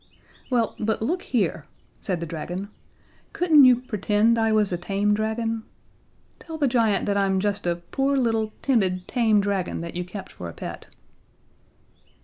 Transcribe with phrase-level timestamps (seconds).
[0.49, 1.67] "Well, but look here,"
[1.99, 2.69] said the dragon,
[3.33, 5.61] "couldn't you pretend I was a tame dragon?
[6.39, 10.31] Tell the giant that I'm just a poor little timid tame dragon that you kept
[10.31, 10.87] for a pet."